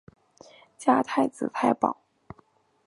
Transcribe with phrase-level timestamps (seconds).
[0.79, 1.95] 加太子太保。